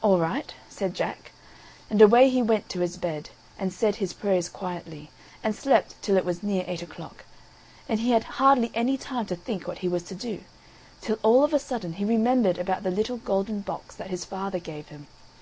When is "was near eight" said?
6.24-6.80